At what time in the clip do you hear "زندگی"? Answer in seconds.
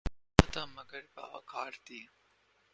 0.03-0.43